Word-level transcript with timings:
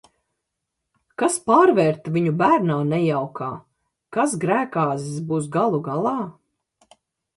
Kas 1.23 1.35
pārvērta 1.49 2.13
viņu 2.15 2.33
bērnā 2.41 2.77
nejaukā, 2.93 3.49
kas 4.17 4.35
grēkāzis 4.45 5.21
būs 5.31 5.51
galu 5.61 5.83
galā? 5.91 6.17